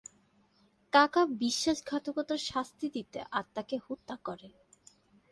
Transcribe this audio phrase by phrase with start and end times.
[0.93, 4.49] কাকা বিশ্বাসঘাতকতার শাস্তি দিতে আত্মাকে হত্যা করে।